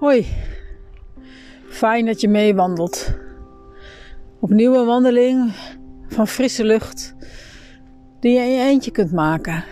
Hoi, 0.00 0.26
fijn 1.68 2.06
dat 2.06 2.20
je 2.20 2.28
meewandelt. 2.28 3.14
Opnieuw 4.38 4.74
een 4.74 4.86
wandeling 4.86 5.52
van 6.08 6.26
frisse 6.26 6.64
lucht 6.64 7.14
die 8.20 8.32
je 8.32 8.40
in 8.40 8.50
je 8.50 8.62
eentje 8.62 8.90
kunt 8.90 9.12
maken. 9.12 9.64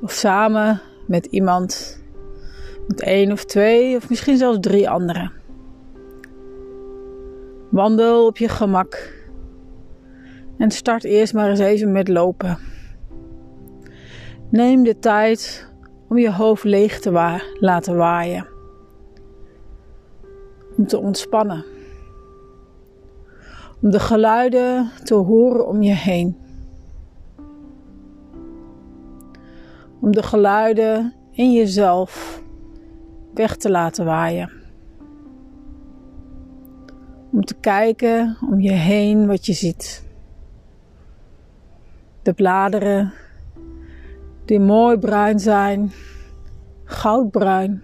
Of 0.00 0.12
samen 0.12 0.80
met 1.06 1.26
iemand, 1.26 2.02
met 2.86 3.00
één 3.00 3.32
of 3.32 3.44
twee 3.44 3.96
of 3.96 4.08
misschien 4.08 4.36
zelfs 4.36 4.58
drie 4.60 4.90
anderen. 4.90 5.32
Wandel 7.70 8.26
op 8.26 8.36
je 8.36 8.48
gemak 8.48 9.14
en 10.58 10.70
start 10.70 11.04
eerst 11.04 11.34
maar 11.34 11.50
eens 11.50 11.58
even 11.58 11.92
met 11.92 12.08
lopen. 12.08 12.58
Neem 14.50 14.82
de 14.82 14.98
tijd 14.98 15.70
om 16.08 16.18
je 16.18 16.32
hoofd 16.32 16.64
leeg 16.64 17.00
te 17.00 17.40
laten 17.60 17.96
waaien. 17.96 18.56
Om 20.78 20.86
te 20.86 20.98
ontspannen. 20.98 21.64
Om 23.82 23.90
de 23.90 24.00
geluiden 24.00 24.90
te 25.04 25.14
horen 25.14 25.66
om 25.66 25.82
je 25.82 25.92
heen. 25.92 26.36
Om 30.00 30.12
de 30.12 30.22
geluiden 30.22 31.14
in 31.30 31.52
jezelf 31.52 32.42
weg 33.34 33.56
te 33.56 33.70
laten 33.70 34.04
waaien. 34.04 34.50
Om 37.30 37.44
te 37.44 37.54
kijken 37.54 38.36
om 38.50 38.60
je 38.60 38.72
heen 38.72 39.26
wat 39.26 39.46
je 39.46 39.52
ziet. 39.52 40.04
De 42.22 42.32
bladeren 42.32 43.12
die 44.44 44.60
mooi 44.60 44.98
bruin 44.98 45.38
zijn, 45.38 45.92
goudbruin. 46.84 47.82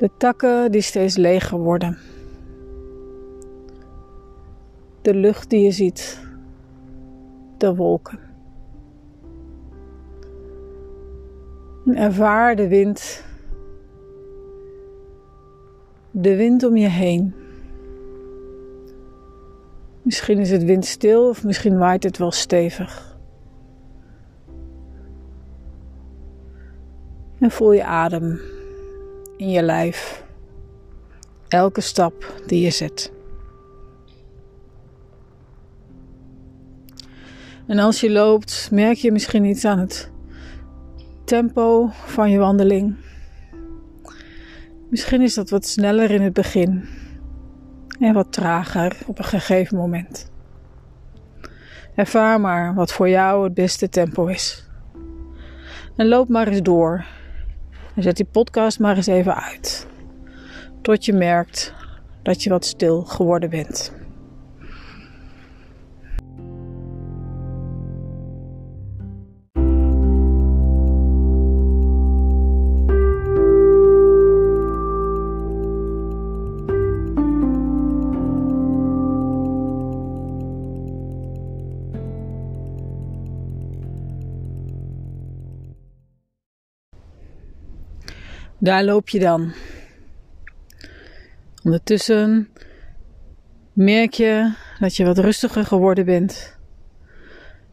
De 0.00 0.10
takken 0.16 0.72
die 0.72 0.80
steeds 0.80 1.16
leger 1.16 1.58
worden. 1.58 1.98
De 5.02 5.14
lucht 5.14 5.50
die 5.50 5.60
je 5.60 5.70
ziet, 5.70 6.20
de 7.56 7.74
wolken. 7.74 8.18
En 11.86 11.96
ervaar 11.96 12.56
de 12.56 12.68
wind, 12.68 13.24
de 16.10 16.36
wind 16.36 16.64
om 16.64 16.76
je 16.76 16.88
heen. 16.88 17.34
Misschien 20.02 20.38
is 20.38 20.50
het 20.50 20.64
windstil 20.64 21.28
of 21.28 21.44
misschien 21.44 21.78
waait 21.78 22.02
het 22.02 22.18
wel 22.18 22.32
stevig. 22.32 23.18
En 27.38 27.50
voel 27.50 27.72
je 27.72 27.84
adem 27.84 28.40
in 29.40 29.50
je 29.50 29.62
lijf. 29.62 30.24
Elke 31.48 31.80
stap 31.80 32.42
die 32.46 32.60
je 32.60 32.70
zet. 32.70 33.12
En 37.66 37.78
als 37.78 38.00
je 38.00 38.10
loopt, 38.10 38.68
merk 38.72 38.96
je 38.96 39.12
misschien 39.12 39.44
iets 39.44 39.64
aan 39.64 39.78
het 39.78 40.10
tempo 41.24 41.88
van 41.92 42.30
je 42.30 42.38
wandeling. 42.38 42.96
Misschien 44.88 45.20
is 45.20 45.34
dat 45.34 45.50
wat 45.50 45.66
sneller 45.66 46.10
in 46.10 46.22
het 46.22 46.32
begin 46.32 46.88
en 48.00 48.14
wat 48.14 48.32
trager 48.32 48.96
op 49.06 49.18
een 49.18 49.24
gegeven 49.24 49.76
moment. 49.76 50.30
Ervaar 51.94 52.40
maar 52.40 52.74
wat 52.74 52.92
voor 52.92 53.08
jou 53.08 53.44
het 53.44 53.54
beste 53.54 53.88
tempo 53.88 54.26
is. 54.26 54.68
En 55.96 56.08
loop 56.08 56.28
maar 56.28 56.48
eens 56.48 56.62
door 56.62 57.04
zet 58.02 58.16
die 58.16 58.28
podcast 58.30 58.78
maar 58.78 58.96
eens 58.96 59.06
even 59.06 59.42
uit. 59.42 59.86
Tot 60.82 61.04
je 61.04 61.12
merkt 61.12 61.74
dat 62.22 62.42
je 62.42 62.50
wat 62.50 62.64
stil 62.64 63.02
geworden 63.02 63.50
bent. 63.50 63.92
Daar 88.62 88.84
loop 88.84 89.08
je 89.08 89.18
dan. 89.18 89.52
Ondertussen 91.62 92.48
merk 93.72 94.12
je 94.12 94.52
dat 94.78 94.96
je 94.96 95.04
wat 95.04 95.18
rustiger 95.18 95.64
geworden 95.64 96.04
bent. 96.04 96.58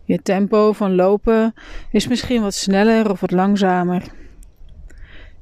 Je 0.03 0.21
tempo 0.21 0.71
van 0.73 0.95
lopen 0.95 1.53
is 1.91 2.07
misschien 2.07 2.41
wat 2.41 2.53
sneller 2.53 3.11
of 3.11 3.19
wat 3.19 3.31
langzamer. 3.31 4.03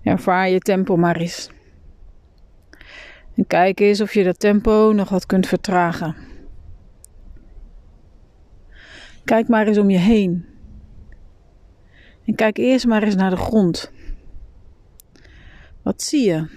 Ervaar 0.03 0.49
je 0.49 0.59
tempo 0.59 0.95
maar 0.95 1.15
eens. 1.15 1.49
En 3.35 3.47
kijk 3.47 3.79
eens 3.79 4.01
of 4.01 4.13
je 4.13 4.23
dat 4.23 4.39
tempo 4.39 4.91
nog 4.91 5.09
wat 5.09 5.25
kunt 5.25 5.47
vertragen. 5.47 6.15
Kijk 9.23 9.47
maar 9.47 9.67
eens 9.67 9.77
om 9.77 9.89
je 9.89 9.97
heen. 9.97 10.45
En 12.25 12.35
kijk 12.35 12.57
eerst 12.57 12.87
maar 12.87 13.03
eens 13.03 13.15
naar 13.15 13.29
de 13.29 13.37
grond. 13.37 13.93
Wat 15.85 16.01
zie 16.01 16.25
je? 16.25 16.47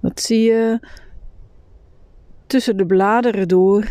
Wat 0.00 0.20
zie 0.20 0.42
je 0.42 0.80
tussen 2.46 2.76
de 2.76 2.86
bladeren 2.86 3.48
door, 3.48 3.90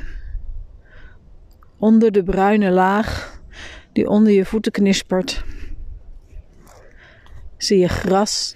onder 1.78 2.12
de 2.12 2.24
bruine 2.24 2.70
laag 2.70 3.40
die 3.94 4.10
onder 4.10 4.32
je 4.32 4.46
voeten 4.46 4.72
knispert? 4.72 5.44
Zie 7.58 7.80
je 7.80 7.88
gras? 7.88 8.56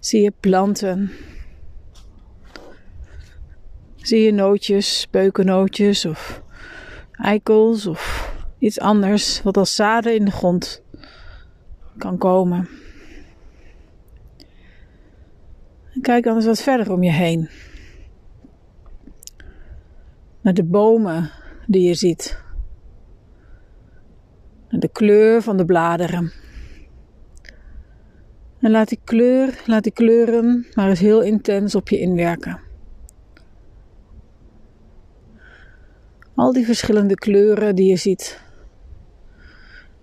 Zie 0.00 0.22
je 0.22 0.32
planten? 0.40 1.10
Zie 3.96 4.20
je 4.20 4.32
nootjes, 4.32 5.08
beukennootjes 5.10 6.04
of 6.04 6.42
eikels 7.12 7.86
of 7.86 8.32
iets 8.58 8.80
anders 8.80 9.42
wat 9.42 9.56
als 9.56 9.74
zaden 9.74 10.14
in 10.14 10.24
de 10.24 10.30
grond 10.30 10.83
kan 11.98 12.18
komen. 12.18 12.68
En 15.94 16.00
kijk 16.00 16.24
dan 16.24 16.34
eens 16.34 16.46
wat 16.46 16.62
verder 16.62 16.92
om 16.92 17.02
je 17.02 17.12
heen. 17.12 17.48
Naar 20.40 20.54
de 20.54 20.64
bomen 20.64 21.30
die 21.66 21.88
je 21.88 21.94
ziet. 21.94 22.42
Naar 24.68 24.80
de 24.80 24.88
kleur 24.88 25.42
van 25.42 25.56
de 25.56 25.64
bladeren. 25.64 26.32
En 28.60 28.70
laat 28.70 28.88
die 28.88 29.00
kleur, 29.04 29.62
laat 29.66 29.82
die 29.82 29.92
kleuren 29.92 30.66
maar 30.74 30.88
eens 30.88 31.00
heel 31.00 31.22
intens 31.22 31.74
op 31.74 31.88
je 31.88 31.98
inwerken. 31.98 32.60
Al 36.34 36.52
die 36.52 36.64
verschillende 36.64 37.14
kleuren 37.14 37.74
die 37.74 37.88
je 37.88 37.96
ziet. 37.96 38.43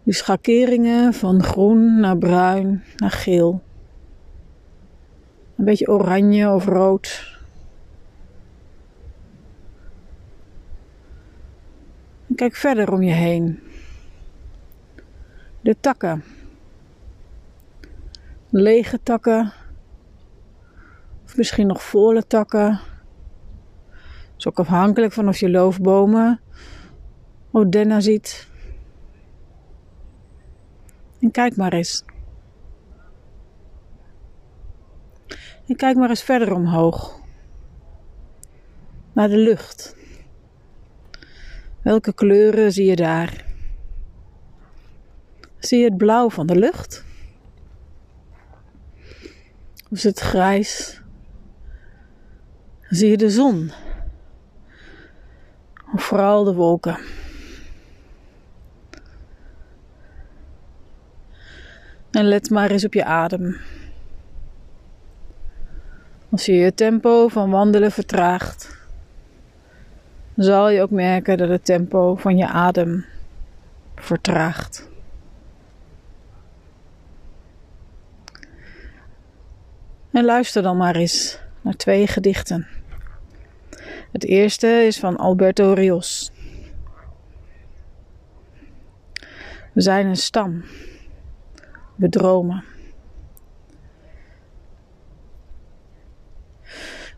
Die 0.04 0.14
schakeringen 0.14 1.14
van 1.14 1.44
groen 1.44 2.00
naar 2.00 2.18
bruin 2.18 2.84
naar 2.96 3.12
geel. 3.12 3.62
Een 5.56 5.66
beetje 5.66 5.88
oranje 5.88 6.50
of 6.50 6.66
rood. 6.66 7.38
En 12.28 12.36
kijk 12.36 12.56
verder 12.56 12.92
om 12.92 13.02
je 13.02 13.14
heen. 13.14 13.60
De 15.62 15.76
takken. 15.80 16.24
Lege 18.50 19.00
takken. 19.04 19.54
Of 21.26 21.38
misschien 21.38 21.68
nog 21.68 21.84
volle 21.84 22.28
takken. 22.28 22.70
Het 22.72 24.38
is 24.38 24.48
ook 24.48 24.60
afhankelijk 24.60 25.14
van 25.14 25.28
of 25.28 25.38
je 25.38 25.50
loofbomen 25.50 26.40
of 27.52 27.66
denna 27.66 28.00
ziet. 28.00 28.51
En 31.22 31.32
kijk 31.32 31.56
maar 31.56 31.74
eens. 31.74 32.04
En 35.68 35.76
kijk 35.76 35.96
maar 35.98 36.10
eens 36.10 36.24
verder 36.24 36.54
omhoog. 36.54 37.20
Naar 39.14 39.30
de 39.30 39.38
lucht. 39.38 39.96
Welke 41.82 42.14
kleuren 42.14 42.72
zie 42.72 42.86
je 42.86 42.96
daar? 42.96 43.46
Zie 45.60 45.80
je 45.80 45.86
het 45.86 45.98
blauw 45.98 46.30
van 46.30 46.48
de 46.48 46.56
lucht? 46.56 47.06
Of 49.90 49.98
is 49.98 50.04
het 50.04 50.20
grijs? 50.20 51.02
Zie 52.82 53.10
je 53.10 53.18
de 53.18 53.30
zon? 53.30 53.72
Of 55.94 56.04
vooral 56.04 56.44
de 56.44 56.54
wolken? 56.54 56.98
En 62.12 62.26
let 62.26 62.50
maar 62.50 62.72
eens 62.72 62.86
op 62.86 62.94
je 62.94 63.04
adem. 63.04 63.58
Als 66.30 66.46
je 66.46 66.54
je 66.54 66.74
tempo 66.74 67.28
van 67.28 67.50
wandelen 67.50 67.92
vertraagt, 67.92 68.78
zal 70.36 70.70
je 70.70 70.82
ook 70.82 70.90
merken 70.90 71.38
dat 71.38 71.50
het 71.50 71.66
tempo 71.66 72.16
van 72.16 72.38
je 72.38 72.48
adem 72.48 73.06
vertraagt. 73.96 74.90
En 80.12 80.26
luister 80.26 80.62
dan 80.62 80.78
maar 80.78 80.96
eens 80.96 81.40
naar 81.62 81.76
twee 81.76 82.08
gedichten. 82.08 82.68
Het 84.12 84.26
eerste 84.26 84.68
is 84.68 85.00
van 85.00 85.18
Alberto 85.18 85.74
Rios. 85.74 86.32
We 89.74 89.82
zijn 89.82 90.06
een 90.08 90.16
stam. 90.16 90.64
We 92.02 92.10
dromen. 92.10 92.64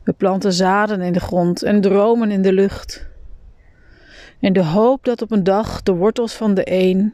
We 0.03 0.13
planten 0.17 0.53
zaden 0.53 1.01
in 1.01 1.13
de 1.13 1.19
grond 1.19 1.63
en 1.63 1.81
dromen 1.81 2.31
in 2.31 2.41
de 2.41 2.53
lucht. 2.53 3.07
In 4.39 4.53
de 4.53 4.63
hoop 4.63 5.03
dat 5.03 5.21
op 5.21 5.31
een 5.31 5.43
dag 5.43 5.83
de 5.83 5.93
wortels 5.93 6.33
van 6.33 6.53
de 6.53 6.63
een 6.65 7.13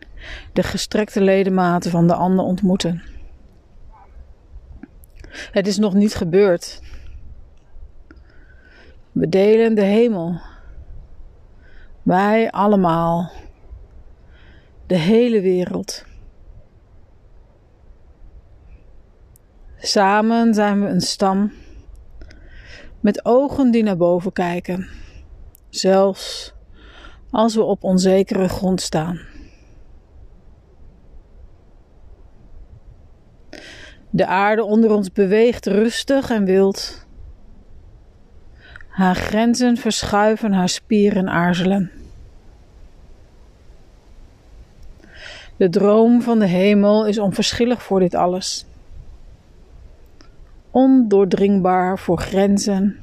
de 0.54 0.63
gestrekte 0.63 1.21
ledematen 1.21 1.92
van 1.92 2.07
de 2.07 2.13
ander 2.13 2.45
ontmoeten. 2.45 3.04
Het 5.51 5.68
is 5.68 5.77
nog 5.77 5.94
niet 5.94 6.15
gebeurd. 6.15 6.81
We 9.12 9.30
delen 9.30 9.75
de 9.75 9.81
hemel. 9.83 10.39
Wij 12.01 12.51
allemaal. 12.51 13.31
De 14.86 14.98
hele 14.98 15.42
wereld. 15.42 16.07
Samen 19.81 20.54
zijn 20.54 20.81
we 20.81 20.88
een 20.88 21.02
stam 21.02 21.52
met 23.00 23.26
ogen 23.26 23.72
die 23.72 23.84
naar 23.84 23.98
boven 23.98 24.31
kijken, 24.31 24.88
zelfs 25.70 26.54
als 27.31 27.56
we 27.56 27.64
op 27.64 27.84
onzekere 27.84 28.50
grond 28.50 28.81
staan. 28.81 29.20
De 34.10 34.26
aarde 34.26 34.64
onder 34.64 34.92
ons 34.92 35.12
beweegt 35.12 35.66
rustig 35.66 36.30
en 36.30 36.46
wild. 36.46 37.06
Haar 38.88 39.16
grenzen 39.16 39.78
verschuiven, 39.78 40.52
haar 40.52 40.70
spieren 40.70 41.30
aarzelen. 41.30 41.92
De 45.58 45.70
droom 45.70 46.22
van 46.22 46.40
de 46.40 46.46
hemel 46.48 47.06
is 47.06 47.20
onverschillig 47.20 47.84
voor 47.84 48.00
dit 48.00 48.16
alles. 48.16 48.69
Ondoordringbaar 50.71 52.00
voor 52.00 52.19
grenzen, 52.19 53.00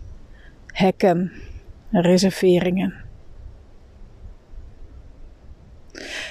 hekken 0.66 1.32
en 1.90 2.02
reserveringen. 2.02 2.94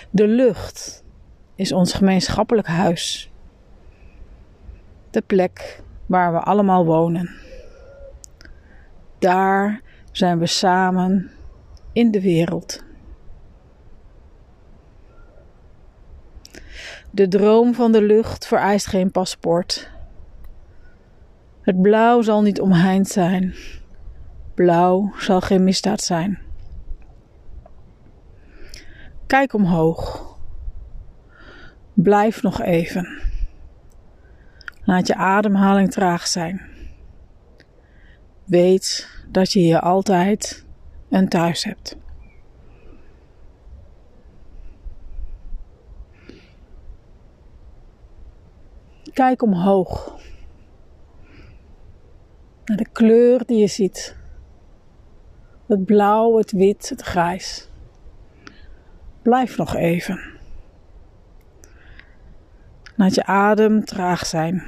De 0.09 0.27
lucht 0.27 1.03
is 1.55 1.71
ons 1.71 1.93
gemeenschappelijk 1.93 2.67
huis. 2.67 3.31
De 5.09 5.21
plek 5.21 5.83
waar 6.05 6.33
we 6.33 6.39
allemaal 6.39 6.85
wonen. 6.85 7.29
Daar 9.19 9.81
zijn 10.11 10.39
we 10.39 10.45
samen 10.45 11.31
in 11.91 12.11
de 12.11 12.21
wereld. 12.21 12.83
De 17.11 17.27
droom 17.27 17.73
van 17.73 17.91
de 17.91 18.01
lucht 18.01 18.47
vereist 18.47 18.88
geen 18.88 19.11
paspoort. 19.11 19.89
Het 21.65 21.81
blauw 21.81 22.21
zal 22.21 22.41
niet 22.41 22.62
omheind 22.62 23.07
zijn. 23.07 23.56
Blauw 24.53 25.13
zal 25.17 25.41
geen 25.41 25.63
misdaad 25.63 26.01
zijn. 26.01 26.39
Kijk 29.27 29.53
omhoog. 29.53 30.27
Blijf 31.94 32.41
nog 32.41 32.62
even. 32.62 33.21
Laat 34.83 35.07
je 35.07 35.15
ademhaling 35.15 35.91
traag 35.91 36.27
zijn. 36.27 36.62
Weet 38.44 39.09
dat 39.31 39.51
je 39.51 39.59
hier 39.59 39.79
altijd 39.79 40.65
een 41.09 41.29
thuis 41.29 41.63
hebt. 41.63 41.97
Kijk 49.13 49.41
omhoog. 49.41 50.23
Naar 52.65 52.77
de 52.77 52.89
kleur 52.91 53.45
die 53.45 53.57
je 53.57 53.67
ziet. 53.67 54.15
Het 55.67 55.85
blauw, 55.85 56.38
het 56.38 56.51
wit, 56.51 56.89
het 56.89 57.01
grijs. 57.01 57.69
Blijf 59.21 59.57
nog 59.57 59.75
even. 59.75 60.19
Laat 62.95 63.15
je 63.15 63.25
adem 63.25 63.85
traag 63.85 64.25
zijn. 64.25 64.63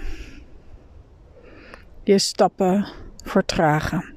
Je 2.04 2.20
stappen 2.20 2.88
vertragen. 3.24 4.16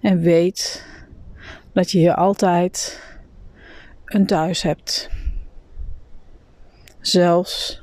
En 0.00 0.20
weet 0.20 0.86
dat 1.72 1.90
je 1.90 1.98
hier 1.98 2.14
altijd 2.14 3.02
een 4.04 4.26
thuis 4.26 4.62
hebt. 4.62 5.10
Zelfs 7.00 7.82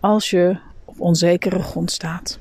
als 0.00 0.30
je 0.30 0.58
op 0.84 1.00
onzekere 1.00 1.62
grond 1.62 1.90
staat. 1.90 2.38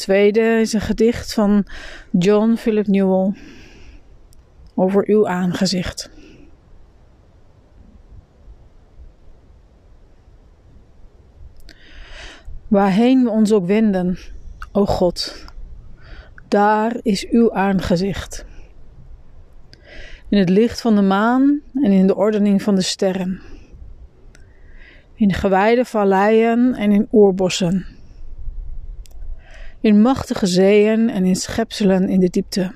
Tweede 0.00 0.60
is 0.60 0.72
een 0.72 0.80
gedicht 0.80 1.34
van 1.34 1.66
John 2.10 2.54
Philip 2.54 2.86
Newell 2.86 3.32
over 4.74 5.04
uw 5.08 5.28
aangezicht. 5.28 6.10
Waarheen 12.68 13.24
we 13.24 13.30
ons 13.30 13.52
ook 13.52 13.66
wenden, 13.66 14.18
o 14.72 14.86
God, 14.86 15.44
daar 16.48 16.96
is 17.02 17.28
uw 17.28 17.52
aangezicht. 17.52 18.44
In 20.28 20.38
het 20.38 20.48
licht 20.48 20.80
van 20.80 20.94
de 20.94 21.02
maan 21.02 21.60
en 21.74 21.92
in 21.92 22.06
de 22.06 22.16
ordening 22.16 22.62
van 22.62 22.74
de 22.74 22.82
sterren. 22.82 23.40
In 25.14 25.32
gewijde 25.32 25.84
valleien 25.84 26.74
en 26.74 26.92
in 26.92 27.08
oerbossen 27.12 27.98
in 29.80 30.02
machtige 30.02 30.46
zeeën 30.46 31.10
en 31.10 31.24
in 31.24 31.36
schepselen 31.36 32.08
in 32.08 32.20
de 32.20 32.30
diepte. 32.30 32.72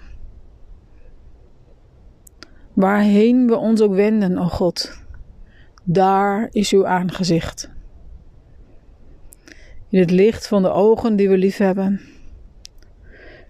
Waarheen 2.72 3.46
we 3.46 3.56
ons 3.56 3.80
ook 3.80 3.94
wenden, 3.94 4.38
o 4.38 4.44
God, 4.44 4.98
daar 5.82 6.48
is 6.52 6.72
uw 6.72 6.86
aangezicht. 6.86 7.70
In 9.88 10.00
het 10.00 10.10
licht 10.10 10.46
van 10.46 10.62
de 10.62 10.70
ogen 10.70 11.16
die 11.16 11.28
we 11.28 11.38
lief 11.38 11.56
hebben, 11.56 12.00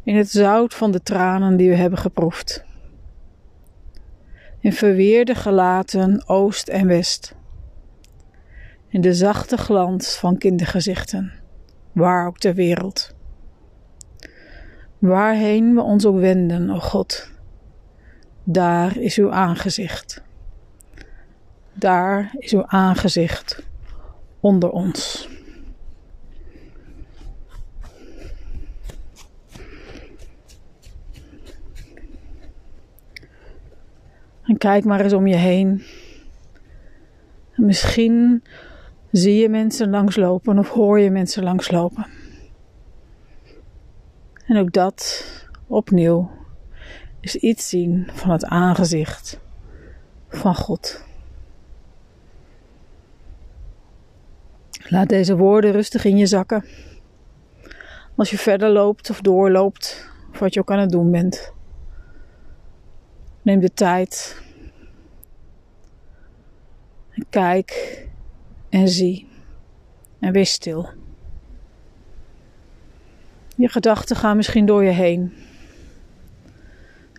in 0.02 0.16
het 0.16 0.30
zout 0.30 0.74
van 0.74 0.90
de 0.90 1.02
tranen 1.02 1.56
die 1.56 1.68
we 1.68 1.76
hebben 1.76 1.98
geproefd, 1.98 2.64
in 4.60 4.72
verweerde 4.72 5.34
gelaten 5.34 6.28
oost 6.28 6.68
en 6.68 6.86
west, 6.86 7.34
in 8.88 9.00
de 9.00 9.14
zachte 9.14 9.56
glans 9.56 10.16
van 10.16 10.38
kindergezichten, 10.38 11.32
waar 11.92 12.26
ook 12.26 12.38
ter 12.38 12.54
wereld. 12.54 13.13
Waarheen 15.04 15.74
we 15.74 15.80
ons 15.80 16.06
ook 16.06 16.18
wenden, 16.18 16.70
o 16.70 16.80
God, 16.80 17.30
daar 18.44 18.96
is 18.96 19.18
uw 19.18 19.32
aangezicht. 19.32 20.22
Daar 21.72 22.34
is 22.38 22.52
uw 22.52 22.66
aangezicht 22.66 23.62
onder 24.40 24.70
ons. 24.70 25.28
En 34.42 34.58
kijk 34.58 34.84
maar 34.84 35.00
eens 35.00 35.12
om 35.12 35.26
je 35.26 35.36
heen. 35.36 35.82
misschien 37.54 38.42
zie 39.10 39.34
je 39.34 39.48
mensen 39.48 39.90
langslopen 39.90 40.58
of 40.58 40.68
hoor 40.68 41.00
je 41.00 41.10
mensen 41.10 41.42
langslopen. 41.42 42.23
En 44.54 44.60
ook 44.60 44.72
dat 44.72 45.24
opnieuw 45.66 46.30
is 47.20 47.36
iets 47.36 47.68
zien 47.68 48.08
van 48.12 48.30
het 48.30 48.44
aangezicht 48.44 49.40
van 50.28 50.54
God. 50.54 51.04
Laat 54.88 55.08
deze 55.08 55.36
woorden 55.36 55.72
rustig 55.72 56.04
in 56.04 56.16
je 56.16 56.26
zakken. 56.26 56.64
Als 58.14 58.30
je 58.30 58.38
verder 58.38 58.68
loopt 58.68 59.10
of 59.10 59.20
doorloopt, 59.20 60.10
of 60.32 60.38
wat 60.38 60.54
je 60.54 60.60
ook 60.60 60.70
aan 60.70 60.78
het 60.78 60.90
doen 60.90 61.10
bent. 61.10 61.52
Neem 63.42 63.60
de 63.60 63.72
tijd. 63.72 64.42
En 67.10 67.26
kijk 67.30 67.98
en 68.68 68.88
zie. 68.88 69.28
En 70.18 70.32
wees 70.32 70.52
stil. 70.52 71.03
Je 73.56 73.68
gedachten 73.68 74.16
gaan 74.16 74.36
misschien 74.36 74.66
door 74.66 74.84
je 74.84 74.90
heen. 74.90 75.32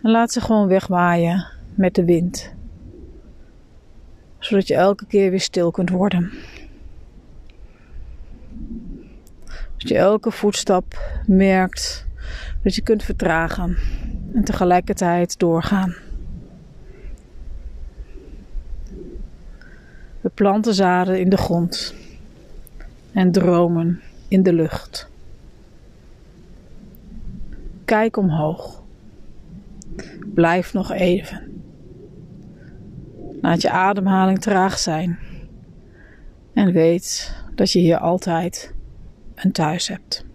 En 0.02 0.10
laat 0.10 0.32
ze 0.32 0.40
gewoon 0.40 0.68
wegwaaien 0.68 1.46
met 1.74 1.94
de 1.94 2.04
wind. 2.04 2.54
Zodat 4.38 4.66
je 4.66 4.74
elke 4.74 5.06
keer 5.06 5.30
weer 5.30 5.40
stil 5.40 5.70
kunt 5.70 5.90
worden. 5.90 6.32
Dat 9.76 9.88
je 9.88 9.96
elke 9.96 10.30
voetstap 10.30 11.18
merkt 11.26 12.06
dat 12.62 12.74
je 12.74 12.82
kunt 12.82 13.02
vertragen 13.02 13.76
en 14.34 14.44
tegelijkertijd 14.44 15.38
doorgaan. 15.38 15.94
We 20.20 20.28
planten 20.34 20.74
zaden 20.74 21.20
in 21.20 21.28
de 21.28 21.36
grond 21.36 21.94
en 23.12 23.32
dromen 23.32 24.02
in 24.28 24.42
de 24.42 24.52
lucht. 24.52 25.08
Kijk 27.86 28.16
omhoog. 28.16 28.82
Blijf 30.34 30.72
nog 30.72 30.92
even. 30.92 31.62
Laat 33.40 33.62
je 33.62 33.70
ademhaling 33.70 34.40
traag 34.40 34.78
zijn. 34.78 35.18
En 36.54 36.72
weet 36.72 37.36
dat 37.54 37.72
je 37.72 37.78
hier 37.78 37.98
altijd 37.98 38.74
een 39.34 39.52
thuis 39.52 39.88
hebt. 39.88 40.25